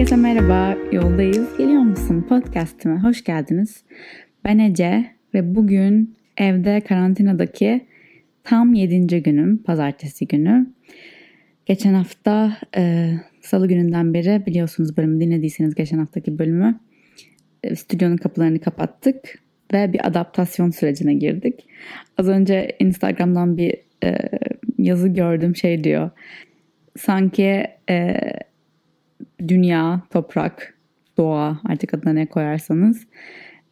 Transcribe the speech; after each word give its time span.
Herkese 0.00 0.16
merhaba, 0.16 0.76
yoldayız. 0.92 1.58
Geliyor 1.58 1.82
musun 1.82 2.26
podcastime? 2.28 2.98
Hoş 3.00 3.24
geldiniz. 3.24 3.84
Ben 4.44 4.58
Ece 4.58 5.06
ve 5.34 5.54
bugün 5.54 6.16
evde 6.36 6.80
karantinadaki 6.80 7.86
tam 8.44 8.74
7. 8.74 9.22
günüm, 9.22 9.62
pazartesi 9.62 10.28
günü. 10.28 10.66
Geçen 11.66 11.94
hafta 11.94 12.56
e, 12.76 13.12
salı 13.40 13.68
gününden 13.68 14.14
beri 14.14 14.46
biliyorsunuz 14.46 14.96
bölümü 14.96 15.20
dinlediyseniz 15.20 15.74
geçen 15.74 15.98
haftaki 15.98 16.38
bölümü 16.38 16.80
e, 17.64 17.76
stüdyonun 17.76 18.16
kapılarını 18.16 18.60
kapattık 18.60 19.38
ve 19.72 19.92
bir 19.92 20.06
adaptasyon 20.06 20.70
sürecine 20.70 21.14
girdik. 21.14 21.66
Az 22.18 22.28
önce 22.28 22.76
Instagram'dan 22.78 23.56
bir 23.56 23.74
e, 24.04 24.16
yazı 24.78 25.08
gördüm 25.08 25.56
şey 25.56 25.84
diyor. 25.84 26.10
Sanki 26.96 27.64
e, 27.90 28.16
dünya, 29.48 30.02
toprak, 30.10 30.74
doğa 31.16 31.60
artık 31.68 31.94
adına 31.94 32.12
ne 32.12 32.26
koyarsanız 32.26 33.06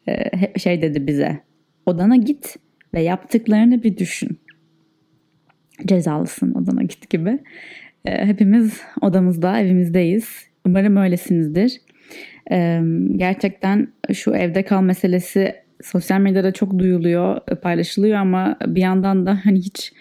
e, 0.08 0.58
şey 0.58 0.82
dedi 0.82 1.06
bize. 1.06 1.40
Odana 1.86 2.16
git 2.16 2.56
ve 2.94 3.00
yaptıklarını 3.02 3.82
bir 3.82 3.96
düşün. 3.96 4.38
Cezalısın 5.86 6.54
odana 6.54 6.82
git 6.82 7.10
gibi. 7.10 7.38
E, 8.04 8.26
hepimiz 8.26 8.80
odamızda, 9.00 9.60
evimizdeyiz. 9.60 10.48
Umarım 10.66 10.96
öylesinizdir. 10.96 11.80
E, 12.50 12.80
gerçekten 13.16 13.88
şu 14.12 14.34
evde 14.34 14.62
kal 14.62 14.82
meselesi 14.82 15.54
sosyal 15.82 16.20
medyada 16.20 16.52
çok 16.52 16.78
duyuluyor, 16.78 17.40
paylaşılıyor 17.40 18.16
ama 18.16 18.56
bir 18.66 18.80
yandan 18.80 19.26
da 19.26 19.40
hani 19.44 19.58
hiç 19.58 19.92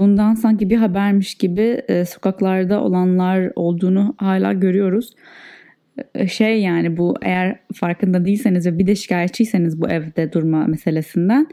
bundan 0.00 0.34
sanki 0.34 0.70
bir 0.70 0.76
habermiş 0.76 1.34
gibi 1.34 1.82
e, 1.88 2.04
sokaklarda 2.04 2.82
olanlar 2.82 3.52
olduğunu 3.56 4.14
hala 4.18 4.52
görüyoruz. 4.52 5.14
E, 6.14 6.28
şey 6.28 6.60
yani 6.60 6.96
bu 6.96 7.14
eğer 7.22 7.58
farkında 7.74 8.24
değilseniz 8.24 8.66
ve 8.66 8.78
bir 8.78 8.86
de 8.86 8.94
şikayetçiyseniz 8.94 9.80
bu 9.80 9.88
evde 9.88 10.32
durma 10.32 10.66
meselesinden 10.66 11.46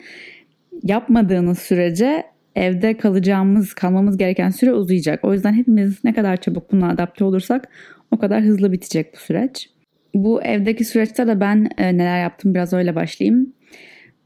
yapmadığınız 0.84 1.60
sürece 1.60 2.24
evde 2.56 2.98
kalacağımız, 2.98 3.74
kalmamız 3.74 4.18
gereken 4.18 4.50
süre 4.50 4.74
uzayacak. 4.74 5.26
O 5.26 5.34
yüzden 5.34 5.54
hepimiz 5.54 6.04
ne 6.04 6.14
kadar 6.14 6.38
çabuk 6.38 6.72
buna 6.72 6.90
adapte 6.90 7.24
olursak 7.24 7.70
o 8.12 8.18
kadar 8.18 8.44
hızlı 8.44 8.72
bitecek 8.72 9.14
bu 9.14 9.18
süreç. 9.18 9.70
Bu 10.14 10.44
evdeki 10.44 10.86
süreçte 10.86 11.28
de 11.28 11.40
ben 11.40 11.70
e, 11.78 11.98
neler 11.98 12.22
yaptım 12.22 12.56
biraz 12.56 12.74
öyle 12.74 12.96
başlayayım 12.96 13.54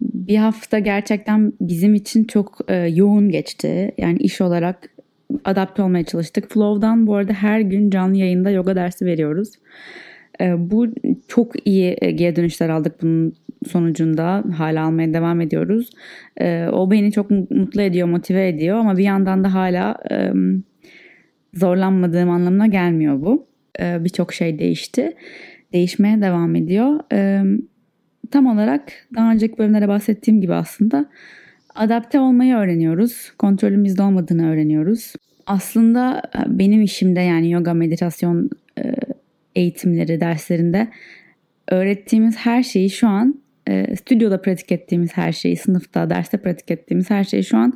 bir 0.01 0.37
hafta 0.37 0.79
gerçekten 0.79 1.53
bizim 1.61 1.95
için 1.95 2.23
çok 2.23 2.59
e, 2.67 2.75
yoğun 2.75 3.29
geçti. 3.29 3.91
Yani 3.97 4.17
iş 4.17 4.41
olarak 4.41 4.89
adapte 5.45 5.81
olmaya 5.81 6.03
çalıştık. 6.03 6.51
Flow'dan 6.51 7.07
bu 7.07 7.15
arada 7.15 7.33
her 7.33 7.59
gün 7.59 7.89
canlı 7.89 8.17
yayında 8.17 8.49
yoga 8.49 8.75
dersi 8.75 9.05
veriyoruz. 9.05 9.49
E, 10.41 10.71
bu 10.71 10.87
çok 11.27 11.67
iyi 11.67 11.97
e, 12.01 12.11
geri 12.11 12.35
dönüşler 12.35 12.69
aldık 12.69 13.01
bunun 13.01 13.33
sonucunda. 13.67 14.43
Hala 14.57 14.85
almaya 14.85 15.13
devam 15.13 15.41
ediyoruz. 15.41 15.89
E, 16.37 16.67
o 16.71 16.91
beni 16.91 17.11
çok 17.11 17.31
mutlu 17.31 17.81
ediyor, 17.81 18.07
motive 18.07 18.47
ediyor 18.47 18.77
ama 18.77 18.97
bir 18.97 19.03
yandan 19.03 19.43
da 19.43 19.53
hala 19.53 19.97
e, 20.11 20.31
zorlanmadığım 21.53 22.29
anlamına 22.29 22.67
gelmiyor 22.67 23.21
bu. 23.21 23.47
E, 23.79 24.03
Birçok 24.03 24.33
şey 24.33 24.59
değişti. 24.59 25.13
Değişmeye 25.73 26.21
devam 26.21 26.55
ediyor. 26.55 26.99
E, 27.13 27.43
tam 28.31 28.45
olarak 28.45 28.83
daha 29.15 29.31
önceki 29.31 29.57
bölümlere 29.57 29.87
bahsettiğim 29.87 30.41
gibi 30.41 30.53
aslında 30.53 31.09
adapte 31.75 32.19
olmayı 32.19 32.55
öğreniyoruz. 32.55 33.31
Kontrolümüzde 33.37 34.01
olmadığını 34.01 34.51
öğreniyoruz. 34.51 35.13
Aslında 35.45 36.21
e, 36.35 36.59
benim 36.59 36.81
işimde 36.81 37.19
yani 37.19 37.51
yoga 37.51 37.73
meditasyon 37.73 38.49
e, 38.77 38.93
eğitimleri 39.55 40.21
derslerinde 40.21 40.87
öğrettiğimiz 41.67 42.37
her 42.37 42.63
şeyi 42.63 42.89
şu 42.89 43.07
an 43.07 43.41
e, 43.67 43.95
stüdyoda 43.95 44.41
pratik 44.41 44.71
ettiğimiz 44.71 45.17
her 45.17 45.31
şeyi, 45.31 45.55
sınıfta, 45.55 46.09
derste 46.09 46.37
pratik 46.37 46.71
ettiğimiz 46.71 47.09
her 47.09 47.23
şeyi 47.23 47.43
şu 47.43 47.57
an 47.57 47.73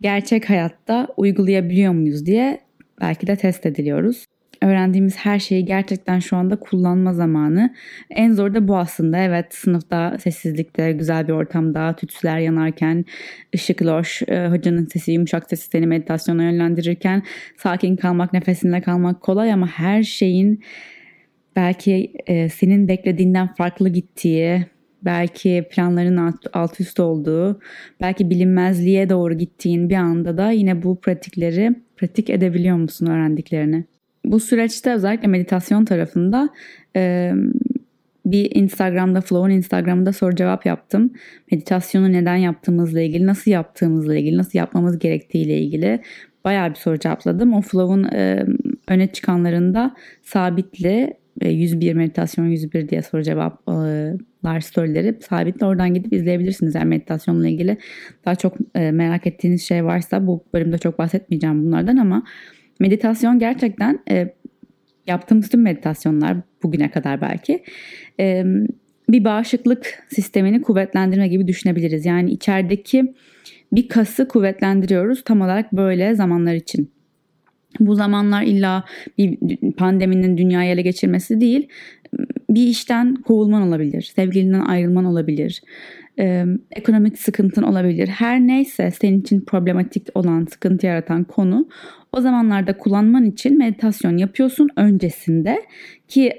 gerçek 0.00 0.50
hayatta 0.50 1.08
uygulayabiliyor 1.16 1.92
muyuz 1.92 2.26
diye 2.26 2.60
belki 3.00 3.26
de 3.26 3.36
test 3.36 3.66
ediliyoruz 3.66 4.24
öğrendiğimiz 4.64 5.16
her 5.16 5.38
şeyi 5.38 5.64
gerçekten 5.64 6.18
şu 6.18 6.36
anda 6.36 6.56
kullanma 6.56 7.12
zamanı. 7.12 7.74
En 8.10 8.32
zor 8.32 8.54
da 8.54 8.68
bu 8.68 8.76
aslında. 8.76 9.18
Evet 9.18 9.54
sınıfta 9.54 10.18
sessizlikte, 10.18 10.92
güzel 10.92 11.28
bir 11.28 11.32
ortamda, 11.32 11.96
tütsüler 11.96 12.38
yanarken, 12.38 13.04
ışık 13.54 13.82
loş, 13.82 14.22
e, 14.28 14.48
hocanın 14.48 14.86
sesi, 14.86 15.12
yumuşak 15.12 15.48
sesi 15.50 15.68
seni 15.68 15.86
meditasyona 15.86 16.42
yönlendirirken 16.42 17.22
sakin 17.56 17.96
kalmak, 17.96 18.32
nefesinle 18.32 18.80
kalmak 18.80 19.20
kolay 19.20 19.52
ama 19.52 19.66
her 19.66 20.02
şeyin 20.02 20.64
belki 21.56 22.12
e, 22.26 22.48
senin 22.48 22.88
beklediğinden 22.88 23.54
farklı 23.54 23.88
gittiği, 23.88 24.66
belki 25.02 25.64
planların 25.70 26.16
alt, 26.16 26.46
alt 26.52 26.80
üst 26.80 27.00
olduğu, 27.00 27.60
belki 28.00 28.30
bilinmezliğe 28.30 29.08
doğru 29.08 29.34
gittiğin 29.34 29.90
bir 29.90 29.96
anda 29.96 30.38
da 30.38 30.50
yine 30.50 30.82
bu 30.82 31.00
pratikleri 31.00 31.74
pratik 31.96 32.30
edebiliyor 32.30 32.76
musun 32.76 33.06
öğrendiklerini? 33.06 33.93
Bu 34.24 34.40
süreçte 34.40 34.92
özellikle 34.92 35.28
meditasyon 35.28 35.84
tarafında 35.84 36.48
e, 36.96 37.32
bir 38.26 38.50
Instagram'da, 38.54 39.20
Flow'un 39.20 39.50
Instagram'da 39.50 40.12
soru 40.12 40.36
cevap 40.36 40.66
yaptım. 40.66 41.12
Meditasyonu 41.52 42.12
neden 42.12 42.36
yaptığımızla 42.36 43.00
ilgili, 43.00 43.26
nasıl 43.26 43.50
yaptığımızla 43.50 44.16
ilgili, 44.16 44.36
nasıl 44.36 44.58
yapmamız 44.58 44.98
gerektiğiyle 44.98 45.58
ilgili 45.58 46.00
bayağı 46.44 46.70
bir 46.70 46.74
soru 46.74 46.98
cevapladım. 46.98 47.54
O 47.54 47.60
Flow'un 47.60 48.04
e, 48.04 48.46
öne 48.88 49.06
çıkanlarında 49.06 49.94
sabitli 50.22 51.14
e, 51.40 51.50
101 51.50 51.94
meditasyon 51.94 52.46
101 52.46 52.88
diye 52.88 53.02
soru 53.02 53.22
cevaplar 53.22 54.60
storyleri 54.60 55.16
sabitli 55.20 55.66
oradan 55.66 55.94
gidip 55.94 56.12
izleyebilirsiniz. 56.12 56.74
Yani 56.74 56.84
meditasyonla 56.84 57.48
ilgili 57.48 57.76
daha 58.24 58.34
çok 58.34 58.74
merak 58.74 59.26
ettiğiniz 59.26 59.62
şey 59.62 59.84
varsa 59.84 60.26
bu 60.26 60.44
bölümde 60.54 60.78
çok 60.78 60.98
bahsetmeyeceğim 60.98 61.64
bunlardan 61.64 61.96
ama 61.96 62.22
Meditasyon 62.80 63.38
gerçekten 63.38 63.98
e, 64.10 64.34
yaptığımız 65.06 65.48
tüm 65.48 65.62
meditasyonlar 65.62 66.36
bugüne 66.62 66.90
kadar 66.90 67.20
belki 67.20 67.64
e, 68.20 68.44
bir 69.08 69.24
bağışıklık 69.24 70.06
sistemini 70.08 70.62
kuvvetlendirme 70.62 71.28
gibi 71.28 71.48
düşünebiliriz. 71.48 72.06
Yani 72.06 72.30
içerideki 72.30 73.14
bir 73.72 73.88
kası 73.88 74.28
kuvvetlendiriyoruz 74.28 75.24
tam 75.24 75.40
olarak 75.40 75.72
böyle 75.72 76.14
zamanlar 76.14 76.54
için. 76.54 76.90
Bu 77.80 77.94
zamanlar 77.94 78.42
illa 78.42 78.84
bir 79.18 79.38
pandeminin 79.72 80.38
dünyayı 80.38 80.70
ele 80.70 80.82
geçirmesi 80.82 81.40
değil, 81.40 81.68
bir 82.50 82.66
işten 82.66 83.14
kovulman 83.14 83.62
olabilir, 83.62 84.02
sevgilinden 84.02 84.60
ayrılman 84.60 85.04
olabilir, 85.04 85.62
e, 86.18 86.44
ekonomik 86.70 87.18
sıkıntın 87.18 87.62
olabilir. 87.62 88.08
Her 88.08 88.40
neyse 88.40 88.90
senin 88.90 89.20
için 89.20 89.40
problematik 89.40 90.08
olan, 90.14 90.44
sıkıntı 90.44 90.86
yaratan 90.86 91.24
konu 91.24 91.68
o 92.16 92.20
zamanlarda 92.20 92.78
kullanman 92.78 93.24
için 93.24 93.58
meditasyon 93.58 94.16
yapıyorsun 94.16 94.68
öncesinde 94.76 95.62
ki 96.08 96.32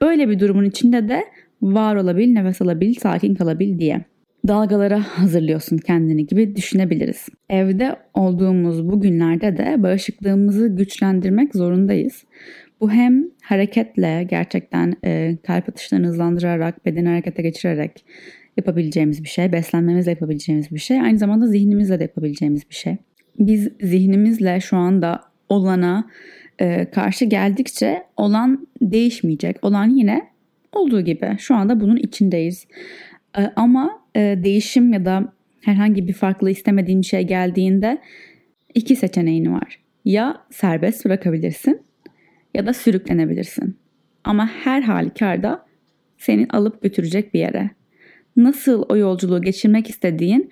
öyle 0.00 0.28
bir 0.28 0.38
durumun 0.38 0.64
içinde 0.64 1.08
de 1.08 1.24
var 1.62 1.96
olabil, 1.96 2.32
nefes 2.32 2.62
alabil, 2.62 2.94
sakin 2.94 3.34
kalabil 3.34 3.78
diye 3.78 4.04
dalgalara 4.48 5.00
hazırlıyorsun 5.00 5.78
kendini 5.78 6.26
gibi 6.26 6.56
düşünebiliriz. 6.56 7.28
Evde 7.50 7.96
olduğumuz 8.14 8.88
bu 8.88 9.00
günlerde 9.00 9.56
de 9.56 9.82
bağışıklığımızı 9.82 10.68
güçlendirmek 10.68 11.54
zorundayız. 11.54 12.24
Bu 12.80 12.90
hem 12.90 13.24
hareketle 13.42 14.26
gerçekten 14.30 14.96
e, 15.04 15.36
kalp 15.46 15.68
atışlarını 15.68 16.06
hızlandırarak, 16.06 16.86
bedeni 16.86 17.08
harekete 17.08 17.42
geçirerek 17.42 18.04
yapabileceğimiz 18.56 19.22
bir 19.24 19.28
şey, 19.28 19.52
beslenmemizle 19.52 20.10
yapabileceğimiz 20.10 20.70
bir 20.70 20.78
şey, 20.78 21.00
aynı 21.00 21.18
zamanda 21.18 21.46
zihnimizle 21.46 21.98
de 21.98 22.02
yapabileceğimiz 22.02 22.70
bir 22.70 22.74
şey. 22.74 22.96
Biz 23.38 23.68
zihnimizle 23.80 24.60
şu 24.60 24.76
anda 24.76 25.20
olana 25.48 26.10
e, 26.58 26.90
karşı 26.90 27.24
geldikçe 27.24 28.02
olan 28.16 28.68
değişmeyecek. 28.82 29.64
Olan 29.64 29.90
yine 29.90 30.28
olduğu 30.72 31.00
gibi. 31.00 31.36
Şu 31.38 31.54
anda 31.54 31.80
bunun 31.80 31.96
içindeyiz. 31.96 32.66
E, 33.38 33.42
ama 33.56 34.00
e, 34.16 34.20
değişim 34.44 34.92
ya 34.92 35.04
da 35.04 35.32
herhangi 35.60 36.08
bir 36.08 36.12
farklı 36.12 36.50
istemediğin 36.50 37.02
şey 37.02 37.22
geldiğinde 37.22 37.98
iki 38.74 38.96
seçeneğin 38.96 39.52
var. 39.52 39.80
Ya 40.04 40.44
serbest 40.50 41.04
bırakabilirsin 41.04 41.82
ya 42.54 42.66
da 42.66 42.72
sürüklenebilirsin. 42.72 43.76
Ama 44.24 44.46
her 44.46 44.82
halükarda 44.82 45.66
seni 46.18 46.46
alıp 46.50 46.82
götürecek 46.82 47.34
bir 47.34 47.40
yere. 47.40 47.70
Nasıl 48.36 48.84
o 48.88 48.96
yolculuğu 48.96 49.42
geçirmek 49.42 49.90
istediğin 49.90 50.50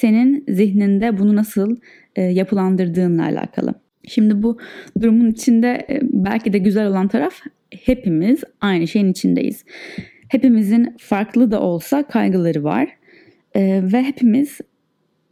senin 0.00 0.44
zihninde 0.48 1.18
bunu 1.18 1.36
nasıl 1.36 1.76
e, 2.16 2.22
yapılandırdığınla 2.22 3.22
alakalı. 3.24 3.74
Şimdi 4.08 4.42
bu 4.42 4.58
durumun 5.00 5.30
içinde 5.30 5.86
e, 5.90 6.00
belki 6.02 6.52
de 6.52 6.58
güzel 6.58 6.86
olan 6.86 7.08
taraf 7.08 7.34
hepimiz 7.84 8.44
aynı 8.60 8.88
şeyin 8.88 9.10
içindeyiz. 9.10 9.64
Hepimizin 10.28 10.96
farklı 10.98 11.50
da 11.50 11.60
olsa 11.60 12.02
kaygıları 12.02 12.64
var 12.64 12.88
e, 13.54 13.80
ve 13.92 14.02
hepimiz 14.02 14.58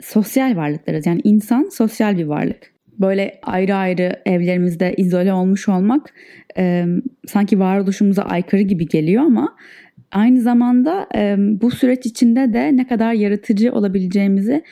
sosyal 0.02 0.56
varlıklarız. 0.56 1.06
Yani 1.06 1.20
insan 1.24 1.68
sosyal 1.72 2.18
bir 2.18 2.24
varlık. 2.24 2.72
böyle 2.98 3.38
ayrı 3.42 3.74
ayrı 3.74 4.22
evlerimizde 4.26 4.94
izole 4.96 5.32
olmuş 5.32 5.68
olmak 5.68 6.14
e, 6.58 6.84
sanki 7.26 7.58
varoluşumuza 7.58 8.22
aykırı 8.22 8.62
gibi 8.62 8.88
geliyor 8.88 9.24
ama 9.24 9.56
aynı 10.16 10.40
zamanda 10.40 11.08
e, 11.14 11.36
bu 11.38 11.70
süreç 11.70 12.06
içinde 12.06 12.52
de 12.52 12.76
ne 12.76 12.86
kadar 12.86 13.12
yaratıcı 13.12 13.72
olabileceğimizi 13.72 14.62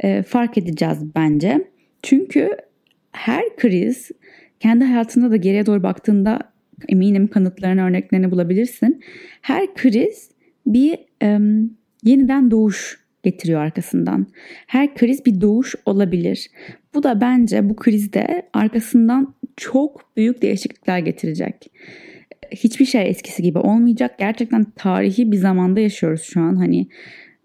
e, 0.00 0.22
fark 0.22 0.58
edeceğiz 0.58 0.98
bence. 1.16 1.68
Çünkü 2.02 2.56
her 3.12 3.56
kriz 3.56 4.10
kendi 4.60 4.84
hayatında 4.84 5.30
da 5.30 5.36
geriye 5.36 5.66
doğru 5.66 5.82
baktığında 5.82 6.38
eminim 6.88 7.26
kanıtlarını, 7.26 7.82
örneklerini 7.84 8.30
bulabilirsin. 8.30 9.00
Her 9.40 9.74
kriz 9.74 10.30
bir 10.66 10.98
e, 11.22 11.38
yeniden 12.04 12.50
doğuş 12.50 13.00
getiriyor 13.22 13.60
arkasından. 13.60 14.26
Her 14.66 14.94
kriz 14.94 15.26
bir 15.26 15.40
doğuş 15.40 15.74
olabilir. 15.86 16.50
Bu 16.94 17.02
da 17.02 17.20
bence 17.20 17.68
bu 17.70 17.76
krizde 17.76 18.42
arkasından 18.52 19.34
çok 19.56 20.16
büyük 20.16 20.42
değişiklikler 20.42 20.98
getirecek. 20.98 21.70
Hiçbir 22.54 22.84
şey 22.84 23.08
eskisi 23.08 23.42
gibi 23.42 23.58
olmayacak. 23.58 24.18
Gerçekten 24.18 24.64
tarihi 24.76 25.32
bir 25.32 25.36
zamanda 25.36 25.80
yaşıyoruz 25.80 26.22
şu 26.22 26.40
an. 26.40 26.56
Hani 26.56 26.88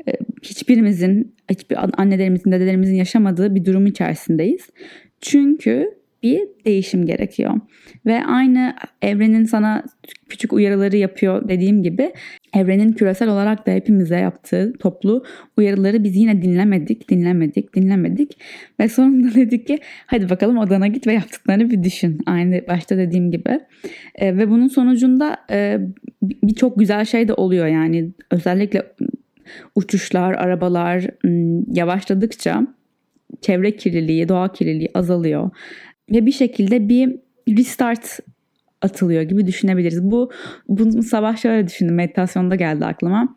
e, 0.08 0.12
hiçbirimizin, 0.44 1.36
hiçbir 1.50 2.02
annelerimizin, 2.02 2.52
dedelerimizin 2.52 2.96
yaşamadığı 2.96 3.56
bir 3.56 3.66
durum 3.66 3.86
içerisindeyiz. 3.86 4.70
Çünkü 5.22 5.98
bir 6.24 6.42
değişim 6.66 7.06
gerekiyor. 7.06 7.54
Ve 8.06 8.26
aynı 8.26 8.76
evrenin 9.02 9.46
sana 9.46 9.84
küçük 10.30 10.54
uyarıları 10.54 10.98
yapıyor 10.98 11.50
dediğim 11.50 11.84
gibi 11.84 12.14
evrenin 12.54 12.92
küresel 12.92 13.30
olarak 13.30 13.68
da 13.68 13.72
hepimize 13.72 14.18
yaptığı 14.18 14.74
toplu 14.80 15.24
uyarıları 15.58 16.04
biz 16.04 16.16
yine 16.16 16.42
dinlemedik, 16.42 17.10
dinlemedik, 17.10 17.76
dinlemedik. 17.76 18.38
Ve 18.80 18.90
sonunda 18.90 19.28
dedik 19.36 19.68
ki 19.68 19.80
hadi 20.06 20.30
bakalım 20.30 20.58
odana 20.58 20.88
git 20.88 21.08
ve 21.08 21.14
yaptıklarını 21.14 21.70
bir 21.70 21.84
düşün. 21.84 22.22
Aynı 22.26 22.62
başta 22.68 22.98
dediğim 22.98 23.32
gibi. 23.32 23.60
E, 24.16 24.38
ve 24.38 24.50
bunun 24.50 24.68
sonucunda 24.68 25.38
e, 25.52 25.80
birçok 26.24 26.80
güzel 26.80 27.06
şey 27.06 27.28
de 27.28 27.34
oluyor 27.34 27.68
yani 27.68 28.12
özellikle 28.32 28.84
uçuşlar, 29.76 30.34
arabalar 30.34 31.06
yavaşladıkça 31.74 32.68
çevre 33.42 33.76
kirliliği, 33.76 34.30
doğa 34.30 34.52
kirliliği 34.52 34.90
azalıyor 34.94 35.50
ve 36.12 36.26
bir 36.26 36.32
şekilde 36.32 36.90
bir 36.90 37.16
restart 37.50 38.20
atılıyor 38.82 39.22
gibi 39.22 39.48
düşünebiliriz. 39.48 40.04
Bu 40.04 40.32
bunu 40.68 41.04
sabah 41.04 41.38
şöyle 41.38 41.68
düşündüm 41.68 41.96
meditasyonda 41.96 42.56
geldi 42.56 42.86
aklıma. 42.86 43.36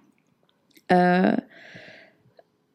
Ee, 0.92 1.22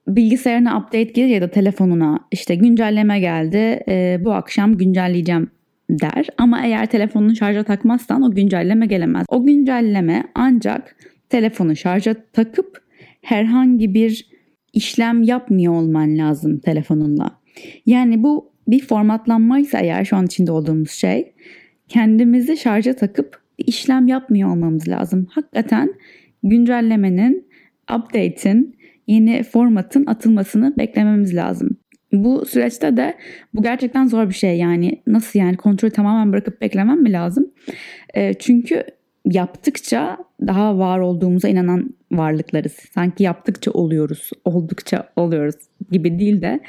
bilgisayarına 0.07 0.77
update 0.77 1.03
gelir 1.03 1.27
ya 1.27 1.41
da 1.41 1.47
telefonuna 1.51 2.19
işte 2.31 2.55
güncelleme 2.55 3.19
geldi 3.19 3.83
e, 3.87 4.17
bu 4.21 4.33
akşam 4.33 4.77
güncelleyeceğim 4.77 5.51
der. 5.89 6.27
Ama 6.37 6.65
eğer 6.65 6.85
telefonunu 6.85 7.35
şarja 7.35 7.63
takmazsan 7.63 8.21
o 8.21 8.31
güncelleme 8.31 8.85
gelemez. 8.85 9.25
O 9.29 9.45
güncelleme 9.45 10.23
ancak 10.35 10.95
telefonu 11.29 11.75
şarja 11.75 12.15
takıp 12.33 12.81
herhangi 13.21 13.93
bir 13.93 14.29
işlem 14.73 15.23
yapmıyor 15.23 15.73
olman 15.73 16.17
lazım 16.17 16.59
telefonunla. 16.59 17.39
Yani 17.85 18.23
bu 18.23 18.51
bir 18.67 18.87
formatlanmaysa 18.87 19.79
eğer 19.79 20.05
şu 20.05 20.15
an 20.15 20.25
içinde 20.25 20.51
olduğumuz 20.51 20.91
şey 20.91 21.33
kendimizi 21.89 22.57
şarja 22.57 22.95
takıp 22.95 23.41
işlem 23.57 24.07
yapmıyor 24.07 24.49
olmamız 24.49 24.87
lazım. 24.87 25.27
Hakikaten 25.31 25.93
güncellemenin, 26.43 27.47
update'in, 27.95 28.75
yeni 29.07 29.43
formatın 29.43 30.05
atılmasını 30.05 30.77
beklememiz 30.77 31.35
lazım. 31.35 31.77
Bu 32.13 32.45
süreçte 32.45 32.97
de 32.97 33.17
bu 33.53 33.63
gerçekten 33.63 34.05
zor 34.05 34.29
bir 34.29 34.33
şey 34.33 34.57
yani 34.57 35.01
nasıl 35.07 35.39
yani 35.39 35.57
kontrolü 35.57 35.91
tamamen 35.91 36.31
bırakıp 36.31 36.61
beklemem 36.61 37.01
mi 37.01 37.11
lazım? 37.11 37.51
E, 38.13 38.33
çünkü 38.33 38.83
yaptıkça 39.31 40.17
daha 40.47 40.77
var 40.77 40.99
olduğumuza 40.99 41.47
inanan 41.47 41.93
varlıklarız. 42.11 42.71
Sanki 42.71 43.23
yaptıkça 43.23 43.71
oluyoruz, 43.71 44.29
oldukça 44.45 45.09
oluyoruz 45.15 45.55
gibi 45.91 46.19
değil 46.19 46.41
de 46.41 46.59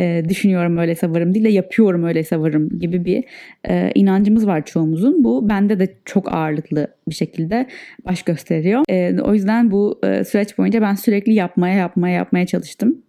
e, 0.00 0.22
düşünüyorum 0.28 0.78
öyleyse 0.78 1.10
varım 1.10 1.34
değil 1.34 1.44
de 1.44 1.48
yapıyorum 1.48 2.04
öyleyse 2.04 2.40
varım 2.40 2.68
gibi 2.78 3.04
bir 3.04 3.24
e, 3.68 3.92
inancımız 3.94 4.46
var 4.46 4.64
çoğumuzun. 4.64 5.24
Bu 5.24 5.48
bende 5.48 5.78
de 5.80 5.94
çok 6.04 6.34
ağırlıklı 6.34 6.88
bir 7.08 7.14
şekilde 7.14 7.66
baş 8.06 8.22
gösteriyor. 8.22 8.82
E, 8.88 9.20
o 9.20 9.34
yüzden 9.34 9.70
bu 9.70 10.00
e, 10.04 10.24
süreç 10.24 10.58
boyunca 10.58 10.82
ben 10.82 10.94
sürekli 10.94 11.34
yapmaya 11.34 11.74
yapmaya 11.74 12.14
yapmaya 12.14 12.46
çalıştım. 12.46 13.02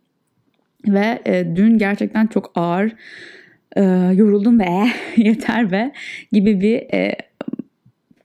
Ve 0.87 1.19
e, 1.25 1.55
dün 1.55 1.77
gerçekten 1.77 2.27
çok 2.27 2.51
ağır 2.55 2.95
e, 3.75 3.81
yoruldum 4.13 4.59
ve 4.59 4.65
yeter 5.17 5.71
ve 5.71 5.91
gibi 6.31 6.61
bir 6.61 6.93
e, 6.93 7.15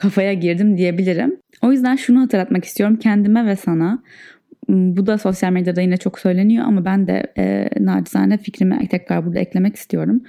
kafaya 0.01 0.33
girdim 0.33 0.77
diyebilirim. 0.77 1.37
O 1.63 1.73
yüzden 1.73 1.97
şunu 1.97 2.21
hatırlatmak 2.21 2.65
istiyorum 2.65 2.97
kendime 2.97 3.47
ve 3.47 3.57
sana. 3.57 4.03
Hmm, 4.67 4.97
bu 4.97 5.07
da 5.07 5.19
sosyal 5.19 5.53
medyada 5.53 5.81
yine 5.81 5.97
çok 5.97 6.19
söyleniyor 6.19 6.65
ama 6.65 6.85
ben 6.85 7.07
de 7.07 7.33
e, 7.39 7.69
nacizane 7.81 8.39
fikrimi 8.39 8.89
tekrar 8.89 9.27
burada 9.27 9.39
eklemek 9.39 9.77
istiyorum. 9.77 10.23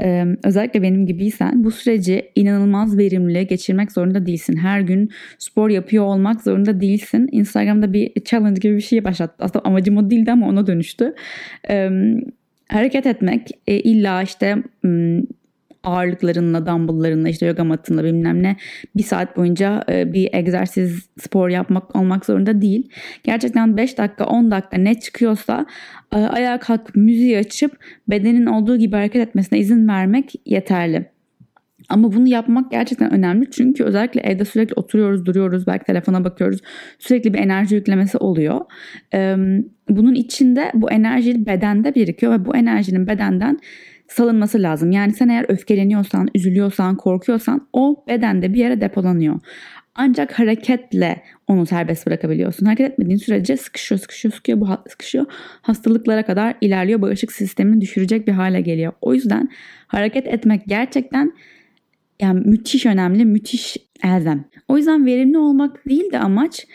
E, 0.00 0.24
özellikle 0.44 0.82
benim 0.82 1.06
gibiysen 1.06 1.64
bu 1.64 1.70
süreci 1.70 2.30
inanılmaz 2.34 2.98
verimli 2.98 3.46
geçirmek 3.46 3.92
zorunda 3.92 4.26
değilsin. 4.26 4.56
Her 4.56 4.80
gün 4.80 5.10
spor 5.38 5.70
yapıyor 5.70 6.04
olmak 6.04 6.42
zorunda 6.42 6.80
değilsin. 6.80 7.28
Instagram'da 7.32 7.92
bir 7.92 8.12
challenge 8.24 8.60
gibi 8.60 8.76
bir 8.76 8.80
şey 8.80 9.04
başlattı. 9.04 9.34
Aslında 9.38 9.64
amacım 9.64 9.96
o 9.96 10.10
değildi 10.10 10.32
ama 10.32 10.48
ona 10.48 10.66
dönüştü. 10.66 11.14
E, 11.70 11.90
hareket 12.68 13.06
etmek 13.06 13.50
e, 13.66 13.80
illa 13.80 14.22
işte 14.22 14.56
hmm, 14.80 15.20
ağırlıklarınla, 15.86 16.66
dumbbelllarınla, 16.66 17.28
işte 17.28 17.46
yoga 17.46 17.64
matınla 17.64 18.04
bilmem 18.04 18.42
ne 18.42 18.56
bir 18.96 19.02
saat 19.02 19.36
boyunca 19.36 19.84
e, 19.90 20.12
bir 20.12 20.28
egzersiz, 20.32 21.08
spor 21.20 21.48
yapmak 21.48 21.96
olmak 21.96 22.26
zorunda 22.26 22.62
değil. 22.62 22.90
Gerçekten 23.24 23.76
5 23.76 23.98
dakika, 23.98 24.24
10 24.26 24.50
dakika 24.50 24.76
ne 24.76 25.00
çıkıyorsa 25.00 25.66
e, 26.12 26.16
ayağa 26.16 26.58
kalkıp 26.58 26.96
müziği 26.96 27.38
açıp 27.38 27.72
bedenin 28.08 28.46
olduğu 28.46 28.76
gibi 28.76 28.96
hareket 28.96 29.28
etmesine 29.28 29.58
izin 29.58 29.88
vermek 29.88 30.32
yeterli. 30.46 31.06
Ama 31.88 32.12
bunu 32.12 32.28
yapmak 32.28 32.70
gerçekten 32.70 33.12
önemli 33.12 33.50
çünkü 33.50 33.84
özellikle 33.84 34.20
evde 34.20 34.44
sürekli 34.44 34.74
oturuyoruz, 34.74 35.26
duruyoruz, 35.26 35.66
belki 35.66 35.84
telefona 35.84 36.24
bakıyoruz. 36.24 36.60
Sürekli 36.98 37.34
bir 37.34 37.38
enerji 37.38 37.74
yüklemesi 37.74 38.18
oluyor. 38.18 38.60
Bunun 39.88 40.14
içinde 40.14 40.70
bu 40.74 40.90
enerji 40.90 41.46
bedende 41.46 41.94
birikiyor 41.94 42.32
ve 42.32 42.44
bu 42.44 42.56
enerjinin 42.56 43.06
bedenden 43.06 43.58
salınması 44.08 44.62
lazım. 44.62 44.90
Yani 44.90 45.12
sen 45.12 45.28
eğer 45.28 45.46
öfkeleniyorsan, 45.48 46.28
üzülüyorsan, 46.34 46.96
korkuyorsan 46.96 47.68
o 47.72 48.04
bedende 48.08 48.54
bir 48.54 48.58
yere 48.58 48.80
depolanıyor. 48.80 49.40
Ancak 49.94 50.38
hareketle 50.38 51.22
onu 51.46 51.66
serbest 51.66 52.06
bırakabiliyorsun. 52.06 52.66
Hareket 52.66 52.90
etmediğin 52.90 53.18
sürece 53.18 53.56
sıkışıyor, 53.56 54.00
sıkışıyor, 54.00 54.34
sıkışıyor, 54.34 54.60
bu 54.60 54.68
sıkışıyor. 54.90 55.26
Hastalıklara 55.62 56.24
kadar 56.24 56.54
ilerliyor. 56.60 57.02
Bağışıklık 57.02 57.36
sistemini 57.36 57.80
düşürecek 57.80 58.26
bir 58.26 58.32
hale 58.32 58.60
geliyor. 58.60 58.92
O 59.00 59.14
yüzden 59.14 59.48
hareket 59.86 60.26
etmek 60.26 60.66
gerçekten 60.66 61.32
yani 62.20 62.40
müthiş 62.40 62.86
önemli, 62.86 63.24
müthiş 63.24 63.76
elzem. 64.04 64.44
O 64.68 64.76
yüzden 64.76 65.06
verimli 65.06 65.38
olmak 65.38 65.88
değil 65.88 66.12
de 66.12 66.18
amaç 66.18 66.66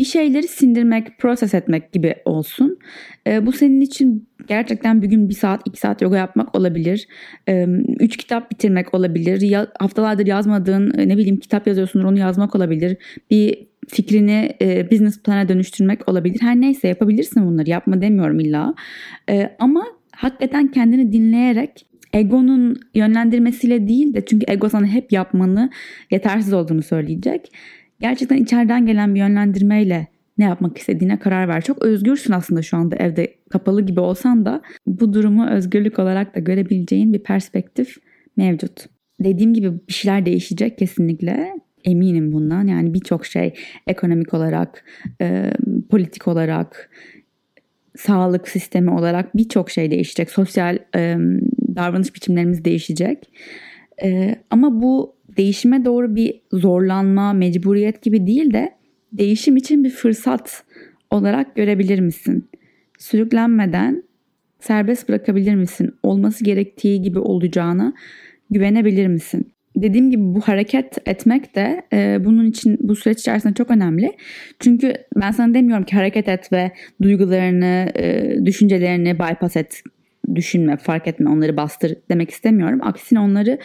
bir 0.00 0.04
şeyleri 0.04 0.48
sindirmek, 0.48 1.18
proses 1.18 1.54
etmek 1.54 1.92
gibi 1.92 2.14
olsun. 2.24 2.78
E, 3.26 3.46
bu 3.46 3.52
senin 3.52 3.80
için 3.80 4.28
gerçekten 4.48 5.02
bir 5.02 5.06
gün 5.06 5.28
bir 5.28 5.34
saat, 5.34 5.62
iki 5.64 5.80
saat 5.80 6.02
yoga 6.02 6.16
yapmak 6.16 6.54
olabilir. 6.54 7.08
E, 7.48 7.66
üç 8.00 8.16
kitap 8.16 8.50
bitirmek 8.50 8.94
olabilir. 8.94 9.40
Ya, 9.40 9.66
haftalardır 9.78 10.26
yazmadığın 10.26 10.92
ne 10.96 11.16
bileyim 11.16 11.36
kitap 11.36 11.66
yazıyorsundur 11.66 12.04
onu 12.04 12.18
yazmak 12.18 12.54
olabilir. 12.54 12.96
Bir 13.30 13.66
fikrini 13.88 14.56
e, 14.62 14.90
business 14.90 15.22
plan'a 15.22 15.48
dönüştürmek 15.48 16.08
olabilir. 16.08 16.40
Her 16.40 16.60
neyse 16.60 16.88
yapabilirsin 16.88 17.46
bunları. 17.46 17.70
Yapma 17.70 18.00
demiyorum 18.00 18.40
illa. 18.40 18.74
E, 19.30 19.56
ama 19.58 19.84
hakikaten 20.12 20.68
kendini 20.68 21.12
dinleyerek 21.12 21.86
egonun 22.12 22.80
yönlendirmesiyle 22.94 23.88
değil 23.88 24.14
de 24.14 24.24
çünkü 24.24 24.46
ego 24.48 24.68
sana 24.68 24.86
hep 24.86 25.12
yapmanı 25.12 25.70
yetersiz 26.10 26.52
olduğunu 26.52 26.82
söyleyecek 26.82 27.52
gerçekten 28.00 28.36
içeriden 28.36 28.86
gelen 28.86 29.14
bir 29.14 29.20
yönlendirmeyle 29.20 30.08
ne 30.38 30.44
yapmak 30.44 30.78
istediğine 30.78 31.18
karar 31.18 31.48
ver. 31.48 31.60
Çok 31.60 31.82
özgürsün 31.82 32.32
aslında 32.32 32.62
şu 32.62 32.76
anda 32.76 32.96
evde 32.96 33.34
kapalı 33.50 33.82
gibi 33.82 34.00
olsan 34.00 34.44
da 34.44 34.62
bu 34.86 35.12
durumu 35.12 35.46
özgürlük 35.50 35.98
olarak 35.98 36.34
da 36.34 36.40
görebileceğin 36.40 37.12
bir 37.12 37.22
perspektif 37.22 37.96
mevcut. 38.36 38.86
Dediğim 39.20 39.54
gibi 39.54 39.72
bir 39.88 39.92
şeyler 39.92 40.26
değişecek 40.26 40.78
kesinlikle. 40.78 41.60
Eminim 41.84 42.32
bundan. 42.32 42.66
Yani 42.66 42.94
birçok 42.94 43.26
şey 43.26 43.54
ekonomik 43.86 44.34
olarak, 44.34 44.84
e, 45.20 45.52
politik 45.90 46.28
olarak, 46.28 46.90
sağlık 47.96 48.48
sistemi 48.48 48.90
olarak 48.90 49.36
birçok 49.36 49.70
şey 49.70 49.90
değişecek. 49.90 50.30
Sosyal 50.30 50.78
e, 50.96 51.16
davranış 51.76 52.14
biçimlerimiz 52.14 52.64
değişecek. 52.64 53.18
E, 54.02 54.36
ama 54.50 54.82
bu 54.82 55.16
değişime 55.36 55.84
doğru 55.84 56.16
bir 56.16 56.40
zorlanma, 56.52 57.32
mecburiyet 57.32 58.02
gibi 58.02 58.26
değil 58.26 58.52
de 58.52 58.74
değişim 59.12 59.56
için 59.56 59.84
bir 59.84 59.90
fırsat 59.90 60.64
olarak 61.10 61.56
görebilir 61.56 62.00
misin? 62.00 62.48
Sürüklenmeden 62.98 64.02
serbest 64.60 65.08
bırakabilir 65.08 65.54
misin? 65.54 65.94
Olması 66.02 66.44
gerektiği 66.44 67.02
gibi 67.02 67.18
olacağına 67.18 67.92
güvenebilir 68.50 69.06
misin? 69.06 69.52
Dediğim 69.76 70.10
gibi 70.10 70.22
bu 70.22 70.40
hareket 70.40 71.08
etmek 71.08 71.56
de 71.56 71.82
e, 71.92 72.24
bunun 72.24 72.46
için 72.46 72.78
bu 72.80 72.96
süreç 72.96 73.20
içerisinde 73.20 73.54
çok 73.54 73.70
önemli. 73.70 74.12
Çünkü 74.58 74.94
ben 75.16 75.30
sana 75.30 75.54
demiyorum 75.54 75.84
ki 75.84 75.96
hareket 75.96 76.28
et 76.28 76.52
ve 76.52 76.72
duygularını, 77.02 77.92
e, 77.96 78.36
düşüncelerini 78.44 79.18
bypass 79.18 79.56
et 79.56 79.82
düşünme, 80.34 80.76
fark 80.76 81.08
etme, 81.08 81.30
onları 81.30 81.56
bastır 81.56 81.94
demek 82.10 82.30
istemiyorum. 82.30 82.80
Aksine 82.82 83.20
onları 83.20 83.58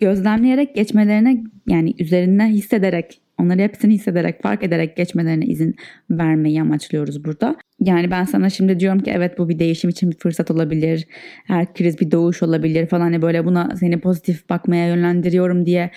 gözlemleyerek 0.00 0.74
geçmelerine 0.74 1.44
yani 1.66 1.94
üzerine 1.98 2.46
hissederek 2.46 3.20
Onları 3.38 3.62
hepsini 3.62 3.94
hissederek, 3.94 4.42
fark 4.42 4.62
ederek 4.62 4.96
geçmelerine 4.96 5.46
izin 5.46 5.76
vermeyi 6.10 6.62
amaçlıyoruz 6.62 7.24
burada. 7.24 7.56
Yani 7.80 8.10
ben 8.10 8.24
sana 8.24 8.50
şimdi 8.50 8.80
diyorum 8.80 9.00
ki 9.00 9.12
evet 9.14 9.38
bu 9.38 9.48
bir 9.48 9.58
değişim 9.58 9.90
için 9.90 10.10
bir 10.10 10.16
fırsat 10.16 10.50
olabilir. 10.50 11.06
Her 11.46 11.74
kriz 11.74 12.00
bir 12.00 12.10
doğuş 12.10 12.42
olabilir 12.42 12.86
falan. 12.86 13.02
Hani 13.02 13.22
böyle 13.22 13.44
buna 13.44 13.76
seni 13.76 14.00
pozitif 14.00 14.48
bakmaya 14.50 14.86
yönlendiriyorum 14.86 15.66
diye 15.66 15.90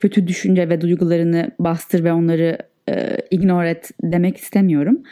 kötü 0.00 0.26
düşünce 0.26 0.68
ve 0.68 0.80
duygularını 0.80 1.50
bastır 1.58 2.04
ve 2.04 2.12
onları 2.12 2.58
e, 2.88 3.16
ignore 3.30 3.70
et 3.70 3.90
demek 4.02 4.36
istemiyorum. 4.36 5.02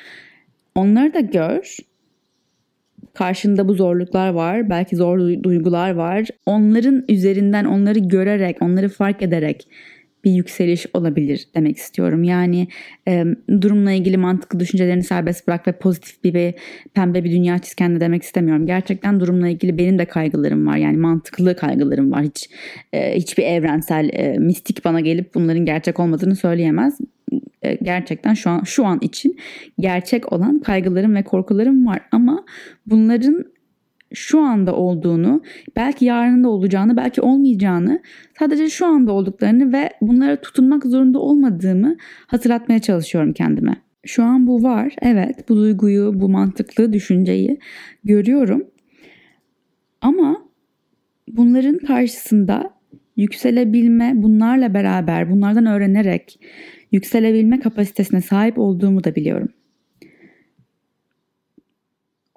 Onları 0.75 1.15
da 1.15 1.21
gör. 1.21 1.77
Karşında 3.15 3.69
bu 3.69 3.75
zorluklar 3.75 4.29
var. 4.29 4.71
Belki 4.71 4.97
zor 4.97 5.19
duygular 5.43 5.91
var. 5.91 6.27
Onların 6.47 7.05
üzerinden 7.09 7.65
onları 7.65 7.99
görerek, 7.99 8.63
onları 8.63 8.89
fark 8.89 9.23
ederek 9.23 9.67
bir 10.25 10.31
yükseliş 10.31 10.87
olabilir 10.95 11.49
demek 11.55 11.77
istiyorum. 11.77 12.25
Yani 12.25 12.69
e, 13.09 13.25
durumla 13.61 13.93
ilgili 13.93 14.17
mantıklı 14.17 14.61
düşüncelerini 14.61 15.03
serbest 15.03 15.49
bırak 15.49 15.67
ve 15.67 15.73
pozitif 15.73 16.25
bir 16.25 16.35
ve 16.35 16.55
pembe 16.95 17.25
bir 17.25 17.31
dünya 17.31 17.59
çiz 17.59 17.75
kendine 17.75 18.01
demek 18.01 18.23
istemiyorum. 18.23 18.67
Gerçekten 18.67 19.21
durumla 19.21 19.49
ilgili 19.49 19.79
benim 19.79 19.99
de 19.99 20.05
kaygılarım 20.05 20.67
var. 20.67 20.77
Yani 20.77 20.97
mantıklı 20.97 21.57
kaygılarım 21.57 22.13
var. 22.13 22.23
Hiç 22.23 22.51
e, 22.93 23.17
hiçbir 23.17 23.43
evrensel 23.43 24.11
e, 24.13 24.39
mistik 24.39 24.85
bana 24.85 25.01
gelip 25.01 25.35
bunların 25.35 25.65
gerçek 25.65 26.01
olmadığını 26.01 26.37
söyleyemez. 26.37 26.99
E, 27.63 27.75
gerçekten 27.75 28.35
şu 28.35 28.51
an 28.51 28.63
şu 28.63 28.87
an 28.87 28.99
için 29.03 29.37
gerçek 29.79 30.33
olan 30.33 30.59
kaygılarım 30.59 31.15
ve 31.15 31.23
korkularım 31.23 31.87
var 31.87 32.01
ama 32.13 32.45
bunların 32.87 33.45
şu 34.15 34.41
anda 34.41 34.75
olduğunu, 34.75 35.43
belki 35.77 36.05
yarın 36.05 36.45
da 36.45 36.49
olacağını, 36.49 36.97
belki 36.97 37.21
olmayacağını, 37.21 38.01
sadece 38.39 38.71
şu 38.71 38.87
anda 38.87 39.13
olduklarını 39.13 39.73
ve 39.73 39.91
bunlara 40.01 40.41
tutunmak 40.41 40.85
zorunda 40.85 41.19
olmadığımı 41.19 41.97
hatırlatmaya 42.27 42.79
çalışıyorum 42.79 43.33
kendime. 43.33 43.77
Şu 44.05 44.25
an 44.25 44.47
bu 44.47 44.63
var. 44.63 44.95
Evet, 45.03 45.49
bu 45.49 45.57
duyguyu, 45.57 46.21
bu 46.21 46.29
mantıklı 46.29 46.93
düşünceyi 46.93 47.59
görüyorum. 48.05 48.65
Ama 50.01 50.43
bunların 51.29 51.79
karşısında 51.79 52.71
yükselebilme, 53.17 54.13
bunlarla 54.15 54.75
beraber, 54.75 55.31
bunlardan 55.31 55.67
öğrenerek 55.67 56.41
yükselebilme 56.93 57.61
kapasitesine 57.61 58.21
sahip 58.21 58.59
olduğumu 58.59 59.05
da 59.05 59.15
biliyorum 59.15 59.49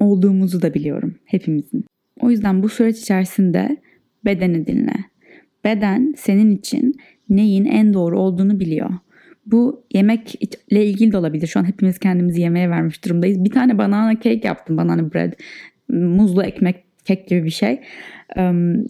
olduğumuzu 0.04 0.62
da 0.62 0.74
biliyorum 0.74 1.16
hepimizin. 1.26 1.86
O 2.20 2.32
yüzden 2.32 2.64
bu 2.64 2.70
süreç 2.70 3.00
içerisinde 3.00 3.78
bedeni 4.26 4.68
dinle. 4.68 4.96
Beden 5.64 6.14
senin 6.18 6.58
için 6.58 6.96
neyin 7.30 7.66
en 7.66 7.94
doğru 7.94 8.20
olduğunu 8.20 8.60
biliyor. 8.60 8.90
Bu 9.46 9.86
yemekle 9.94 10.86
ilgili 10.86 11.12
de 11.12 11.18
olabilir. 11.18 11.48
Şu 11.48 11.60
an 11.60 11.68
hepimiz 11.68 12.00
kendimizi 12.00 12.42
yemeğe 12.42 12.70
vermiş 12.70 13.06
durumdayız. 13.06 13.44
Bir 13.44 13.52
tane 13.52 13.78
banana 13.78 14.14
cake 14.14 14.42
yaptım. 14.44 14.78
Banana 14.78 15.14
bread. 15.14 15.34
Muzlu 15.90 16.44
ekmek 16.44 16.84
kek 17.06 17.28
gibi 17.28 17.44
bir 17.44 17.50
şey. 17.50 17.82
Um, 18.38 18.86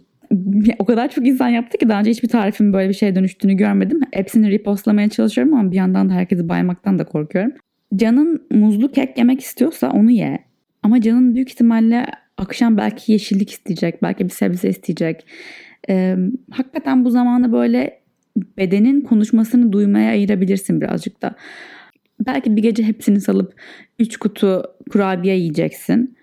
o 0.80 0.86
kadar 0.86 1.10
çok 1.10 1.28
insan 1.28 1.50
yaptı 1.50 1.78
ki 1.78 1.90
daha 1.90 2.00
önce 2.00 2.12
hiçbir 2.12 2.28
tarifin 2.28 2.74
böyle 2.74 2.90
bir 2.90 2.94
şeye 2.94 3.16
dönüştüğünü 3.16 3.54
görmedim. 3.54 4.00
Hepsini 4.12 4.52
repostlamaya 4.52 5.10
çalışıyorum 5.10 5.54
ama 5.54 5.72
bir 5.72 5.76
yandan 5.76 6.10
da 6.10 6.14
herkesi 6.14 6.50
baymaktan 6.50 7.00
da 7.00 7.04
korkuyorum. 7.04 7.52
Canın 7.96 8.48
muzlu 8.52 8.92
kek 8.92 9.18
yemek 9.18 9.42
istiyorsa 9.42 9.92
onu 9.92 10.12
ye. 10.12 10.40
Ama 10.84 11.02
canın 11.02 11.36
büyük 11.36 11.50
ihtimalle 11.50 12.06
akşam 12.38 12.78
belki 12.78 13.12
yeşillik 13.12 13.52
isteyecek, 13.52 14.02
belki 14.04 14.26
bir 14.26 14.30
sebze 14.30 14.70
isteyecek. 14.70 15.26
Ee, 15.90 16.16
hakikaten 16.52 17.06
bu 17.06 17.12
zamanı 17.12 17.52
böyle 17.52 18.00
bedenin 18.58 19.02
konuşmasını 19.02 19.72
duymaya 19.72 20.12
ayırabilirsin 20.12 20.82
birazcık 20.82 21.22
da. 21.22 21.36
Belki 22.26 22.56
bir 22.56 22.62
gece 22.62 22.84
hepsini 22.84 23.22
salıp 23.22 23.62
3 24.00 24.18
kutu 24.18 24.64
kurabiye 24.92 25.36
yiyeceksin. 25.36 26.18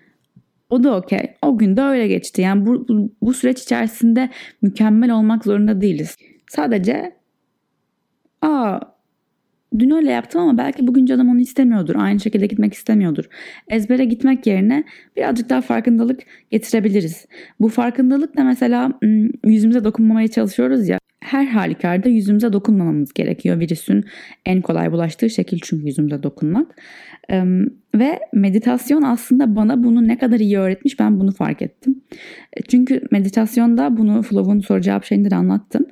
O 0.71 0.83
da 0.83 0.95
okey. 0.95 1.35
O 1.41 1.57
gün 1.57 1.77
de 1.77 1.81
öyle 1.81 2.07
geçti. 2.07 2.41
Yani 2.41 2.65
bu, 2.65 2.87
bu, 2.87 3.11
bu 3.21 3.33
süreç 3.33 3.61
içerisinde 3.61 4.29
mükemmel 4.61 5.11
olmak 5.11 5.45
zorunda 5.45 5.81
değiliz. 5.81 6.17
Sadece 6.49 7.15
aa 8.41 8.79
dün 9.79 9.89
öyle 9.89 10.11
yaptım 10.11 10.41
ama 10.41 10.57
belki 10.57 10.87
bugün 10.87 11.05
canım 11.05 11.29
onu 11.29 11.39
istemiyordur. 11.39 11.95
Aynı 11.97 12.19
şekilde 12.19 12.45
gitmek 12.47 12.73
istemiyordur. 12.73 13.25
Ezbere 13.67 14.05
gitmek 14.05 14.47
yerine 14.47 14.83
birazcık 15.17 15.49
daha 15.49 15.61
farkındalık 15.61 16.19
getirebiliriz. 16.51 17.25
Bu 17.59 17.69
farkındalık 17.69 18.37
da 18.37 18.43
mesela 18.43 18.99
yüzümüze 19.45 19.83
dokunmamaya 19.83 20.27
çalışıyoruz 20.27 20.87
ya. 20.87 21.00
Her 21.31 21.45
halükarda 21.45 22.09
yüzümüze 22.09 22.53
dokunmamamız 22.53 23.13
gerekiyor. 23.13 23.59
Virüsün 23.59 24.05
en 24.45 24.61
kolay 24.61 24.91
bulaştığı 24.91 25.29
şekil 25.29 25.59
çünkü 25.63 25.85
yüzümüze 25.85 26.23
dokunmak. 26.23 26.75
Ve 27.95 28.19
meditasyon 28.33 29.01
aslında 29.01 29.55
bana 29.55 29.83
bunu 29.83 30.07
ne 30.07 30.17
kadar 30.17 30.39
iyi 30.39 30.59
öğretmiş 30.59 30.99
ben 30.99 31.19
bunu 31.19 31.31
fark 31.31 31.61
ettim. 31.61 32.01
Çünkü 32.67 33.01
meditasyonda 33.11 33.97
bunu 33.97 34.21
Flow'un 34.21 34.59
soru 34.59 34.81
cevap 34.81 35.05
şeyinde 35.05 35.31
de 35.31 35.35
anlattım. 35.35 35.85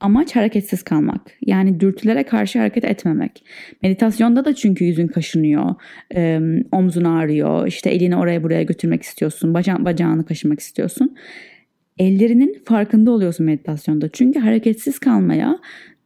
Amaç 0.00 0.36
hareketsiz 0.36 0.82
kalmak. 0.82 1.20
Yani 1.46 1.80
dürtülere 1.80 2.22
karşı 2.22 2.58
hareket 2.58 2.84
etmemek. 2.84 3.44
Meditasyonda 3.82 4.44
da 4.44 4.54
çünkü 4.54 4.84
yüzün 4.84 5.06
kaşınıyor, 5.06 5.74
e, 6.14 6.40
omzun 6.72 7.04
ağrıyor, 7.04 7.66
işte 7.66 7.90
elini 7.90 8.16
oraya 8.16 8.42
buraya 8.42 8.62
götürmek 8.62 9.02
istiyorsun, 9.02 9.54
baca 9.54 9.84
bacağını 9.84 10.24
kaşımak 10.24 10.60
istiyorsun. 10.60 11.16
Ellerinin 11.98 12.62
farkında 12.64 13.10
oluyorsun 13.10 13.46
meditasyonda. 13.46 14.08
Çünkü 14.08 14.40
hareketsiz 14.40 14.98
kalmaya 14.98 15.58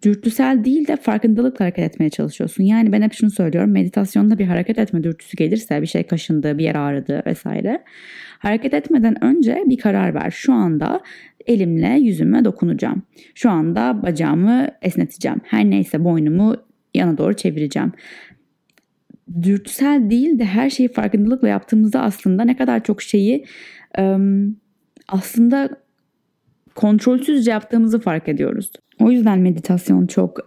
dürtüsel 0.03 0.65
değil 0.65 0.87
de 0.87 0.97
farkındalıkla 0.97 1.65
hareket 1.65 1.85
etmeye 1.85 2.11
çalışıyorsun. 2.11 2.65
Yani 2.65 2.93
ben 2.93 3.03
hep 3.03 3.13
şunu 3.13 3.31
söylüyorum. 3.31 3.71
Meditasyonda 3.71 4.39
bir 4.39 4.45
hareket 4.45 4.79
etme 4.79 5.05
dürtüsü 5.05 5.37
gelirse 5.37 5.83
bir 5.83 5.87
şey 5.87 6.03
kaşındı, 6.03 6.59
bir 6.59 6.65
yer 6.65 6.75
ağrıdı 6.75 7.23
vesaire. 7.27 7.85
Hareket 8.39 8.75
etmeden 8.75 9.25
önce 9.25 9.63
bir 9.67 9.77
karar 9.77 10.15
ver. 10.15 10.31
Şu 10.31 10.53
anda 10.53 11.01
elimle 11.47 11.89
yüzüme 11.89 12.45
dokunacağım. 12.45 13.03
Şu 13.35 13.51
anda 13.51 14.03
bacağımı 14.03 14.69
esneteceğim. 14.83 15.41
Her 15.45 15.65
neyse 15.65 16.05
boynumu 16.05 16.57
yana 16.95 17.19
doğru 17.19 17.37
çevireceğim. 17.37 17.93
Dürtüsel 19.43 20.11
değil 20.11 20.39
de 20.39 20.45
her 20.45 20.71
şeyi 20.71 20.89
farkındalıkla 20.89 21.49
yaptığımızda 21.49 22.03
aslında 22.03 22.45
ne 22.45 22.57
kadar 22.57 22.85
çok 22.85 23.03
şeyi 23.03 23.45
aslında 25.09 25.69
kontrolsüzce 26.75 27.51
yaptığımızı 27.51 28.01
fark 28.01 28.29
ediyoruz. 28.29 28.71
O 29.01 29.11
yüzden 29.11 29.39
meditasyon 29.39 30.07
çok 30.07 30.39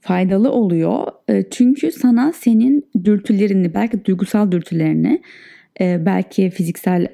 faydalı 0.00 0.50
oluyor. 0.50 1.06
Çünkü 1.50 1.92
sana 1.92 2.32
senin 2.32 2.86
dürtülerini, 3.04 3.74
belki 3.74 4.04
duygusal 4.04 4.52
dürtülerini, 4.52 5.22
belki 5.80 6.50
fiziksel 6.50 7.06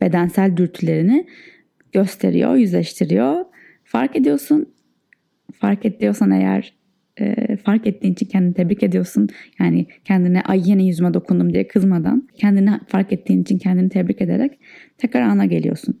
bedensel 0.00 0.56
dürtülerini 0.56 1.26
gösteriyor, 1.92 2.56
yüzleştiriyor. 2.56 3.44
Fark 3.84 4.16
ediyorsun. 4.16 4.74
Fark 5.52 5.84
ediyorsan 5.84 6.30
eğer 6.30 6.74
e, 7.20 7.56
fark 7.56 7.86
ettiğin 7.86 8.12
için 8.12 8.26
kendini 8.26 8.54
tebrik 8.54 8.82
ediyorsun. 8.82 9.28
Yani 9.60 9.86
kendine 10.04 10.40
ay 10.40 10.62
yine 10.70 10.86
yüzüme 10.86 11.14
dokundum 11.14 11.52
diye 11.52 11.68
kızmadan 11.68 12.28
kendini 12.34 12.70
fark 12.86 13.12
ettiğin 13.12 13.42
için 13.42 13.58
kendini 13.58 13.88
tebrik 13.88 14.20
ederek 14.20 14.58
tekrar 14.98 15.20
ana 15.20 15.46
geliyorsun. 15.46 16.00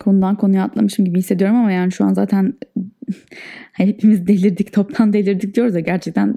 Konudan 0.00 0.36
konuya 0.36 0.64
atlamışım 0.64 1.04
gibi 1.04 1.18
hissediyorum 1.18 1.56
ama 1.56 1.72
yani 1.72 1.92
şu 1.92 2.04
an 2.04 2.12
zaten 2.14 2.54
hepimiz 3.72 4.26
delirdik, 4.26 4.72
toptan 4.72 5.12
delirdik 5.12 5.54
diyoruz 5.54 5.74
ya 5.74 5.80
gerçekten 5.80 6.34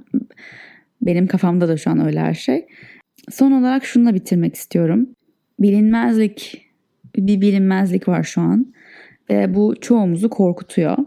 benim 1.01 1.27
kafamda 1.27 1.67
da 1.67 1.77
şu 1.77 1.91
an 1.91 2.05
öyle 2.05 2.19
her 2.19 2.33
şey. 2.33 2.65
Son 3.29 3.51
olarak 3.51 3.85
şununla 3.85 4.13
bitirmek 4.13 4.55
istiyorum. 4.55 5.09
Bilinmezlik 5.59 6.67
bir 7.15 7.41
bilinmezlik 7.41 8.07
var 8.07 8.23
şu 8.23 8.41
an. 8.41 8.73
Ve 9.29 9.55
bu 9.55 9.75
çoğumuzu 9.81 10.29
korkutuyor. 10.29 10.97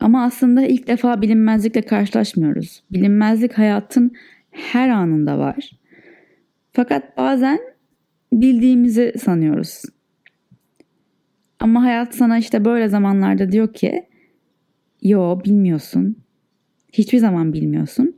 Ama 0.00 0.24
aslında 0.24 0.66
ilk 0.66 0.86
defa 0.86 1.22
bilinmezlikle 1.22 1.82
karşılaşmıyoruz. 1.82 2.82
Bilinmezlik 2.92 3.58
hayatın 3.58 4.12
her 4.50 4.88
anında 4.88 5.38
var. 5.38 5.70
Fakat 6.72 7.16
bazen 7.16 7.58
bildiğimizi 8.32 9.12
sanıyoruz. 9.18 9.82
Ama 11.60 11.82
hayat 11.82 12.14
sana 12.14 12.38
işte 12.38 12.64
böyle 12.64 12.88
zamanlarda 12.88 13.52
diyor 13.52 13.72
ki 13.72 14.06
yo 15.02 15.40
bilmiyorsun. 15.44 16.16
Hiçbir 16.92 17.18
zaman 17.18 17.52
bilmiyorsun. 17.52 18.16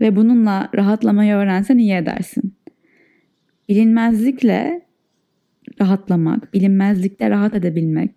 Ve 0.00 0.16
bununla 0.16 0.68
rahatlamayı 0.74 1.34
öğrensen 1.34 1.78
iyi 1.78 1.94
edersin 1.94 2.54
Bilinmezlikle 3.70 4.82
rahatlamak, 5.80 6.54
bilinmezlikte 6.54 7.30
rahat 7.30 7.54
edebilmek, 7.54 8.10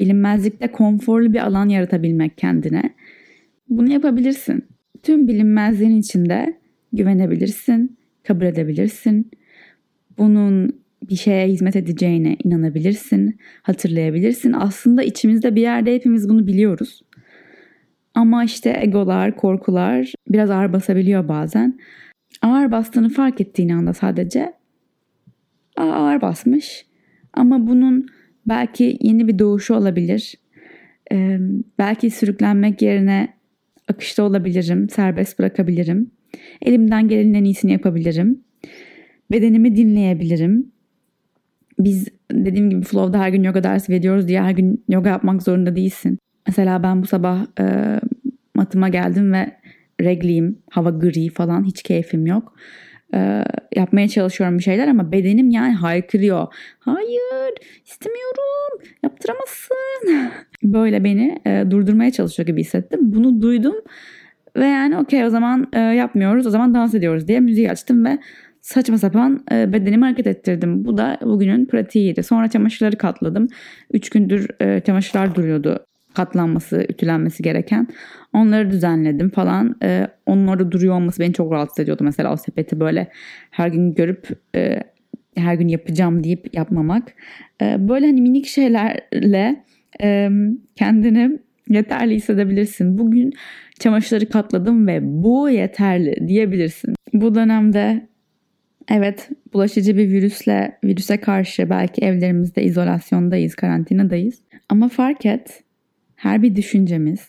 bilinmezlikte 0.00 0.66
konforlu 0.72 1.32
bir 1.32 1.46
alan 1.46 1.68
yaratabilmek 1.68 2.38
kendine. 2.38 2.94
Bunu 3.68 3.92
yapabilirsin. 3.92 4.64
Tüm 5.02 5.28
bilinmezliğin 5.28 5.96
içinde 5.96 6.58
güvenebilirsin, 6.92 7.98
kabul 8.24 8.44
edebilirsin. 8.44 9.30
Bunun 10.18 10.80
bir 11.10 11.16
şeye 11.16 11.48
hizmet 11.48 11.76
edeceğine 11.76 12.36
inanabilirsin, 12.44 13.38
hatırlayabilirsin. 13.62 14.52
Aslında 14.52 15.02
içimizde 15.02 15.54
bir 15.54 15.60
yerde 15.60 15.94
hepimiz 15.94 16.28
bunu 16.28 16.46
biliyoruz. 16.46 17.02
Ama 18.14 18.44
işte 18.44 18.78
egolar, 18.80 19.36
korkular 19.36 20.12
biraz 20.28 20.50
ağır 20.50 20.72
basabiliyor 20.72 21.28
bazen. 21.28 21.78
Ağır 22.42 22.72
bastığını 22.72 23.08
fark 23.08 23.40
ettiğin 23.40 23.68
anda 23.68 23.94
sadece 23.94 24.52
ağır 25.76 26.20
basmış. 26.20 26.87
Ama 27.32 27.66
bunun 27.66 28.06
belki 28.46 28.98
yeni 29.00 29.28
bir 29.28 29.38
doğuşu 29.38 29.74
olabilir. 29.74 30.34
Ee, 31.12 31.38
belki 31.78 32.10
sürüklenmek 32.10 32.82
yerine 32.82 33.28
akışta 33.88 34.22
olabilirim, 34.22 34.88
serbest 34.88 35.38
bırakabilirim. 35.38 36.10
Elimden 36.62 37.08
gelenin 37.08 37.34
en 37.34 37.44
iyisini 37.44 37.72
yapabilirim. 37.72 38.40
Bedenimi 39.30 39.76
dinleyebilirim. 39.76 40.72
Biz 41.78 42.08
dediğim 42.32 42.70
gibi 42.70 42.82
flow'da 42.82 43.18
her 43.18 43.28
gün 43.28 43.42
yoga 43.42 43.64
dersi 43.64 43.92
veriyoruz 43.92 44.28
diye 44.28 44.42
her 44.42 44.50
gün 44.50 44.84
yoga 44.88 45.10
yapmak 45.10 45.42
zorunda 45.42 45.76
değilsin. 45.76 46.18
Mesela 46.46 46.82
ben 46.82 47.02
bu 47.02 47.06
sabah 47.06 47.46
e, 47.60 47.64
matıma 48.54 48.88
geldim 48.88 49.32
ve 49.32 49.56
regliyim, 50.00 50.58
hava 50.70 50.90
gri 50.90 51.28
falan 51.28 51.64
hiç 51.64 51.82
keyfim 51.82 52.26
yok. 52.26 52.54
E, 53.14 53.44
yapmaya 53.76 54.08
çalışıyorum 54.08 54.58
bir 54.58 54.62
şeyler 54.62 54.88
ama 54.88 55.12
bedenim 55.12 55.50
yani 55.50 55.74
haykırıyor. 55.74 56.46
Hayır 56.78 57.54
istemiyorum 57.86 58.82
yaptıramazsın. 59.02 60.30
Böyle 60.62 61.04
beni 61.04 61.40
e, 61.46 61.64
durdurmaya 61.70 62.10
çalışıyor 62.10 62.46
gibi 62.46 62.60
hissettim. 62.60 63.00
Bunu 63.02 63.42
duydum 63.42 63.74
ve 64.56 64.66
yani 64.66 64.98
okey 64.98 65.24
o 65.24 65.30
zaman 65.30 65.68
e, 65.72 65.80
yapmıyoruz 65.80 66.46
o 66.46 66.50
zaman 66.50 66.74
dans 66.74 66.94
ediyoruz 66.94 67.28
diye 67.28 67.40
müziği 67.40 67.70
açtım 67.70 68.04
ve 68.04 68.18
saçma 68.60 68.98
sapan 68.98 69.44
e, 69.52 69.72
bedenimi 69.72 70.04
hareket 70.04 70.26
ettirdim. 70.26 70.84
Bu 70.84 70.98
da 70.98 71.18
bugünün 71.22 71.66
pratiğiydi. 71.66 72.22
Sonra 72.22 72.48
çamaşırları 72.48 72.98
katladım. 72.98 73.48
Üç 73.92 74.10
gündür 74.10 74.48
e, 74.60 74.80
çamaşırlar 74.80 75.34
duruyordu 75.34 75.87
katlanması, 76.18 76.86
ütülenmesi 76.88 77.42
gereken. 77.42 77.88
Onları 78.32 78.70
düzenledim 78.70 79.30
falan. 79.30 79.76
E, 79.82 80.06
onun 80.26 80.46
orada 80.46 80.72
duruyor 80.72 80.94
olması 80.94 81.22
beni 81.22 81.32
çok 81.32 81.52
rahatsız 81.52 81.78
ediyordu. 81.78 82.04
Mesela 82.04 82.32
o 82.32 82.36
sepeti 82.36 82.80
böyle 82.80 83.08
her 83.50 83.68
gün 83.68 83.94
görüp 83.94 84.28
e, 84.56 84.80
her 85.36 85.54
gün 85.54 85.68
yapacağım 85.68 86.24
deyip 86.24 86.54
yapmamak. 86.54 87.14
E, 87.62 87.88
böyle 87.88 88.06
hani 88.06 88.22
minik 88.22 88.46
şeylerle 88.46 89.64
e, 90.02 90.30
kendini 90.76 91.38
yeterli 91.68 92.14
hissedebilirsin. 92.14 92.98
Bugün 92.98 93.32
çamaşırları 93.78 94.28
katladım 94.28 94.86
ve 94.86 94.98
bu 95.02 95.50
yeterli 95.50 96.28
diyebilirsin. 96.28 96.94
Bu 97.12 97.34
dönemde 97.34 98.08
evet 98.90 99.28
bulaşıcı 99.52 99.96
bir 99.96 100.10
virüsle 100.10 100.78
virüse 100.84 101.16
karşı 101.16 101.70
belki 101.70 102.04
evlerimizde 102.04 102.62
izolasyondayız, 102.62 103.54
karantinadayız. 103.54 104.42
Ama 104.68 104.88
fark 104.88 105.26
et 105.26 105.62
her 106.18 106.42
bir 106.42 106.56
düşüncemiz, 106.56 107.28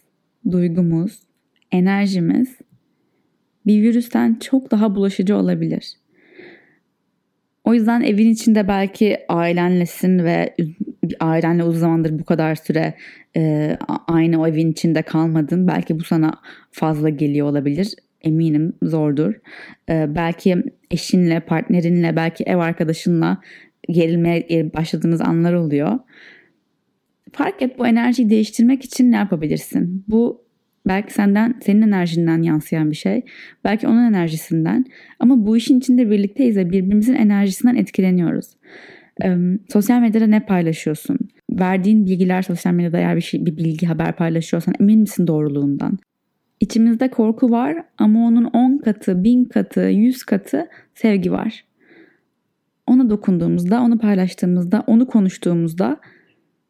duygumuz, 0.51 1.19
enerjimiz 1.71 2.57
bir 3.65 3.81
virüsten 3.81 4.37
çok 4.39 4.71
daha 4.71 4.95
bulaşıcı 4.95 5.35
olabilir. 5.35 5.93
O 7.63 7.73
yüzden 7.73 8.01
evin 8.01 8.29
içinde 8.29 8.67
belki 8.67 9.17
ailenlesin 9.29 10.23
ve 10.23 10.55
ailenle 11.19 11.63
uzun 11.63 11.79
zamandır 11.79 12.19
bu 12.19 12.25
kadar 12.25 12.55
süre 12.55 12.93
e, 13.37 13.77
aynı 14.07 14.41
o 14.41 14.47
evin 14.47 14.71
içinde 14.71 15.01
kalmadın. 15.01 15.67
Belki 15.67 15.99
bu 15.99 16.03
sana 16.03 16.33
fazla 16.71 17.09
geliyor 17.09 17.47
olabilir. 17.47 17.93
Eminim 18.21 18.73
zordur. 18.83 19.33
E, 19.89 20.15
belki 20.15 20.63
eşinle, 20.91 21.39
partnerinle, 21.39 22.15
belki 22.15 22.43
ev 22.43 22.57
arkadaşınla 22.57 23.41
gerilmeye 23.89 24.73
başladığınız 24.73 25.21
anlar 25.21 25.53
oluyor. 25.53 25.99
Fark 27.33 27.61
et 27.61 27.79
bu 27.79 27.87
enerjiyi 27.87 28.29
değiştirmek 28.29 28.85
için 28.85 29.11
ne 29.11 29.15
yapabilirsin? 29.15 30.05
Bu 30.07 30.49
belki 30.87 31.13
senden, 31.13 31.59
senin 31.61 31.81
enerjinden 31.81 32.41
yansıyan 32.41 32.91
bir 32.91 32.95
şey. 32.95 33.21
Belki 33.63 33.87
onun 33.87 34.03
enerjisinden. 34.03 34.85
Ama 35.19 35.45
bu 35.45 35.57
işin 35.57 35.79
içinde 35.79 36.09
birlikteyiz 36.09 36.57
ve 36.57 36.69
birbirimizin 36.69 37.13
enerjisinden 37.13 37.75
etkileniyoruz. 37.75 38.45
Ee, 39.23 39.37
sosyal 39.73 40.01
medyada 40.01 40.27
ne 40.27 40.39
paylaşıyorsun? 40.39 41.17
Verdiğin 41.51 42.05
bilgiler 42.05 42.41
sosyal 42.41 42.73
medyada 42.73 42.97
eğer 42.97 43.15
bir, 43.15 43.21
şey, 43.21 43.45
bir 43.45 43.57
bilgi 43.57 43.87
haber 43.87 44.15
paylaşıyorsan 44.15 44.73
emin 44.79 44.99
misin 44.99 45.27
doğruluğundan? 45.27 45.97
İçimizde 46.59 47.09
korku 47.09 47.51
var 47.51 47.83
ama 47.97 48.27
onun 48.27 48.43
10 48.43 48.77
katı, 48.77 49.23
1000 49.23 49.45
katı, 49.45 49.81
100 49.81 50.23
katı 50.23 50.67
sevgi 50.95 51.31
var. 51.31 51.65
Ona 52.87 53.09
dokunduğumuzda, 53.09 53.81
onu 53.81 53.97
paylaştığımızda, 53.97 54.83
onu 54.87 55.07
konuştuğumuzda 55.07 55.99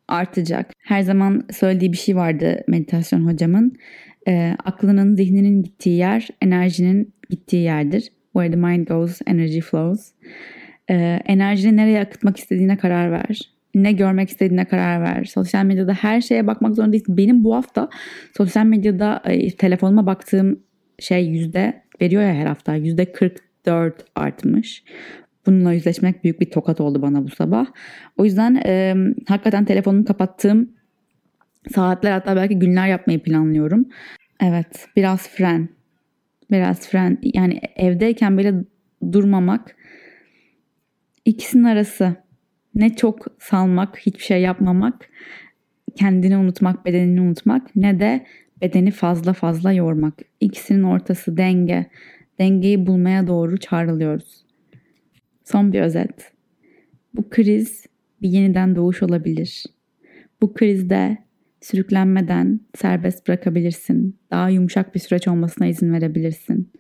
artacak. 0.10 0.72
Her 0.80 1.02
zaman 1.02 1.44
söylediği 1.52 1.92
bir 1.92 1.98
şey 1.98 2.16
vardı 2.16 2.64
meditasyon 2.68 3.28
hocamın. 3.28 3.76
E, 4.28 4.56
aklının, 4.66 5.16
zihninin 5.16 5.64
gittiği 5.64 5.98
yer, 5.98 6.28
enerjinin 6.42 7.14
gittiği 7.30 7.64
yerdir. 7.64 8.12
Where 8.34 8.52
the 8.52 8.58
mind 8.58 8.88
goes, 8.88 9.20
energy 9.28 9.60
flows. 9.60 10.12
E, 10.90 11.20
enerjini 11.26 11.78
nereye 11.78 12.02
akıtmak 12.02 12.38
istediğine 12.38 12.78
karar 12.78 13.12
ver. 13.12 13.42
Ne 13.76 13.92
görmek 13.92 14.30
istediğine 14.30 14.66
karar 14.66 15.02
ver. 15.02 15.26
Sosyal 15.26 15.66
medyada 15.66 15.94
her 15.94 16.22
şeye 16.22 16.48
bakmak 16.48 16.76
zorunda 16.76 16.94
değilsin. 16.94 17.18
Benim 17.18 17.44
bu 17.44 17.56
hafta 17.56 17.90
sosyal 18.38 18.66
medyada 18.66 19.22
e, 19.26 19.56
telefonuma 19.56 20.06
baktığım 20.06 20.60
şey 21.00 21.26
yüzde 21.26 21.82
veriyor 22.02 22.22
ya 22.22 22.34
her 22.34 22.46
hafta 22.46 22.76
yüzde 22.76 23.12
44 23.12 24.06
artmış. 24.16 24.84
Bununla 25.46 25.74
yüzleşmek 25.74 26.24
büyük 26.24 26.42
bir 26.42 26.52
tokat 26.52 26.82
oldu 26.82 27.02
bana 27.02 27.24
bu 27.24 27.30
sabah. 27.30 27.66
O 28.18 28.26
yüzden 28.26 28.62
e, 28.66 28.96
hakikaten 29.28 29.66
telefonumu 29.66 30.06
kapattığım 30.06 30.70
saatler 31.72 32.12
hatta 32.12 32.36
belki 32.36 32.60
günler 32.60 32.88
yapmayı 32.88 33.24
planlıyorum. 33.24 33.86
Evet 34.42 34.88
biraz 34.96 35.30
fren. 35.30 35.70
Biraz 36.52 36.90
fren. 36.90 37.18
Yani 37.24 37.62
evdeyken 37.76 38.38
bile 38.38 38.54
durmamak 39.12 39.76
ikisinin 41.26 41.64
arası. 41.64 42.16
Ne 42.76 42.96
çok 42.96 43.26
salmak, 43.40 43.98
hiçbir 43.98 44.24
şey 44.24 44.42
yapmamak, 44.42 45.10
kendini 45.96 46.38
unutmak, 46.38 46.86
bedenini 46.86 47.22
unutmak 47.22 47.76
ne 47.76 48.00
de 48.00 48.26
bedeni 48.62 48.92
fazla 48.92 49.34
fazla 49.34 49.72
yormak. 49.72 50.14
İkisinin 50.40 50.84
ortası 50.84 51.38
denge. 51.38 51.86
Dengeyi 52.40 52.88
bulmaya 52.88 53.28
doğru 53.28 53.58
çağrılıyoruz. 53.58 54.46
Son 55.52 55.74
bir 55.74 55.82
özet. 55.82 56.32
Bu 57.16 57.30
kriz 57.30 57.86
bir 58.22 58.30
yeniden 58.30 58.76
doğuş 58.76 59.04
olabilir. 59.04 59.66
Bu 60.42 60.54
krizde 60.54 61.18
sürüklenmeden 61.62 62.60
serbest 62.76 63.28
bırakabilirsin. 63.28 64.18
Daha 64.32 64.50
yumuşak 64.50 64.96
bir 64.96 65.00
süreç 65.00 65.28
olmasına 65.28 65.68
izin 65.68 65.94
verebilirsin. 65.94 66.72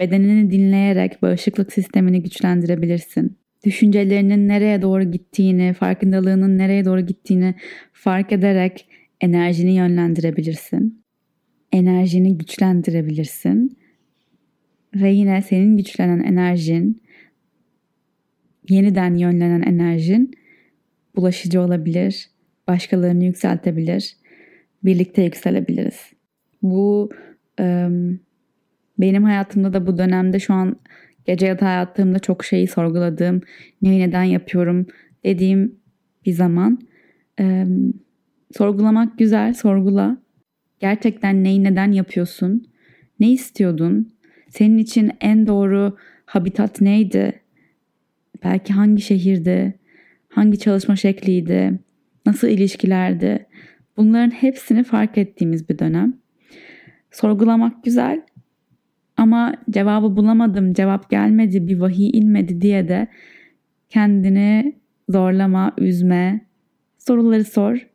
Bedenini 0.00 0.50
dinleyerek 0.50 1.22
bağışıklık 1.22 1.72
sistemini 1.72 2.22
güçlendirebilirsin. 2.22 3.36
Düşüncelerinin 3.64 4.48
nereye 4.48 4.82
doğru 4.82 5.10
gittiğini, 5.10 5.72
farkındalığının 5.72 6.58
nereye 6.58 6.84
doğru 6.84 7.00
gittiğini 7.00 7.54
fark 7.92 8.32
ederek 8.32 8.88
enerjini 9.20 9.74
yönlendirebilirsin. 9.74 11.04
Enerjini 11.72 12.38
güçlendirebilirsin. 12.38 13.78
Ve 14.94 15.12
yine 15.12 15.42
senin 15.42 15.76
güçlenen 15.76 16.20
enerjin 16.20 17.02
yeniden 18.72 19.14
yönlenen 19.14 19.62
enerjin 19.62 20.34
bulaşıcı 21.16 21.60
olabilir, 21.60 22.30
başkalarını 22.68 23.24
yükseltebilir, 23.24 24.16
birlikte 24.84 25.22
yükselebiliriz. 25.22 26.12
Bu 26.62 27.10
benim 28.98 29.24
hayatımda 29.24 29.72
da 29.72 29.86
bu 29.86 29.98
dönemde 29.98 30.38
şu 30.40 30.54
an 30.54 30.76
gece 31.26 31.46
yatağa 31.46 31.70
yattığımda 31.72 32.18
çok 32.18 32.44
şeyi 32.44 32.66
sorguladığım, 32.66 33.40
neyi 33.82 34.00
neden 34.00 34.22
yapıyorum 34.22 34.86
dediğim 35.24 35.74
bir 36.26 36.32
zaman. 36.32 36.78
sorgulamak 38.52 39.18
güzel, 39.18 39.54
sorgula. 39.54 40.22
Gerçekten 40.80 41.44
neyi 41.44 41.64
neden 41.64 41.92
yapıyorsun? 41.92 42.66
Ne 43.20 43.32
istiyordun? 43.32 44.12
Senin 44.48 44.78
için 44.78 45.10
en 45.20 45.46
doğru 45.46 45.96
habitat 46.24 46.80
neydi? 46.80 47.41
Belki 48.44 48.72
hangi 48.72 49.02
şehirde, 49.02 49.72
hangi 50.28 50.58
çalışma 50.58 50.96
şekliydi, 50.96 51.78
nasıl 52.26 52.48
ilişkilerdi. 52.48 53.46
Bunların 53.96 54.30
hepsini 54.30 54.84
fark 54.84 55.18
ettiğimiz 55.18 55.68
bir 55.68 55.78
dönem. 55.78 56.14
Sorgulamak 57.10 57.84
güzel 57.84 58.22
ama 59.16 59.54
cevabı 59.70 60.16
bulamadım, 60.16 60.72
cevap 60.72 61.10
gelmedi, 61.10 61.66
bir 61.66 61.78
vahiy 61.78 62.10
inmedi 62.12 62.60
diye 62.60 62.88
de 62.88 63.08
Kendini 63.92 64.80
zorlama, 65.08 65.72
üzme. 65.78 66.46
Soruları 66.98 67.44
sor. 67.44 67.88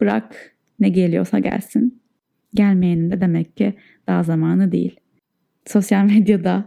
Bırak 0.00 0.56
ne 0.80 0.88
geliyorsa 0.88 1.38
gelsin. 1.38 2.02
Gelmeyenin 2.54 3.10
de 3.10 3.20
demek 3.20 3.56
ki 3.56 3.74
daha 4.06 4.22
zamanı 4.22 4.72
değil. 4.72 5.00
Sosyal 5.66 6.04
medyada 6.04 6.64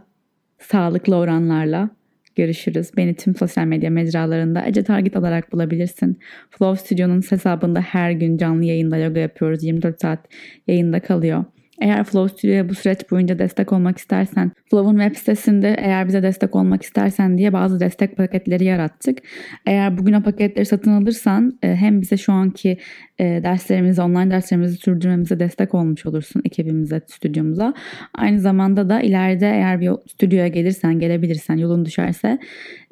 sağlıklı 0.58 1.16
oranlarla 1.16 1.90
görüşürüz. 2.36 2.90
Beni 2.96 3.14
tüm 3.14 3.34
sosyal 3.34 3.66
medya 3.66 3.90
mecralarında 3.90 4.66
Ece 4.66 4.82
Target 4.84 5.16
olarak 5.16 5.52
bulabilirsin. 5.52 6.18
Flow 6.50 6.84
Studio'nun 6.84 7.22
hesabında 7.30 7.80
her 7.80 8.10
gün 8.10 8.36
canlı 8.36 8.64
yayında 8.64 8.96
yoga 8.96 9.20
yapıyoruz. 9.20 9.64
24 9.64 10.00
saat 10.00 10.18
yayında 10.66 11.00
kalıyor. 11.00 11.44
Eğer 11.80 12.04
Flow 12.04 12.38
Studio'ya 12.38 12.68
bu 12.68 12.74
süreç 12.74 13.10
boyunca 13.10 13.38
destek 13.38 13.72
olmak 13.72 13.98
istersen, 13.98 14.52
Flow'un 14.70 14.98
web 14.98 15.16
sitesinde 15.16 15.76
eğer 15.78 16.08
bize 16.08 16.22
destek 16.22 16.56
olmak 16.56 16.82
istersen 16.82 17.38
diye 17.38 17.52
bazı 17.52 17.80
destek 17.80 18.16
paketleri 18.16 18.64
yarattık. 18.64 19.18
Eğer 19.66 19.98
bugün 19.98 20.12
o 20.12 20.22
paketleri 20.22 20.66
satın 20.66 20.90
alırsan 20.90 21.58
e, 21.62 21.74
hem 21.74 22.00
bize 22.00 22.16
şu 22.16 22.32
anki 22.32 22.78
e, 23.18 23.24
derslerimizi, 23.24 24.02
online 24.02 24.30
derslerimizi 24.30 24.76
sürdürmemize 24.76 25.40
destek 25.40 25.74
olmuş 25.74 26.06
olursun 26.06 26.42
ekibimize, 26.44 27.00
stüdyomuza. 27.06 27.74
Aynı 28.14 28.40
zamanda 28.40 28.88
da 28.88 29.00
ileride 29.00 29.46
eğer 29.46 29.80
bir 29.80 29.90
stüdyoya 30.06 30.48
gelirsen, 30.48 30.98
gelebilirsen, 30.98 31.56
yolun 31.56 31.84
düşerse 31.84 32.38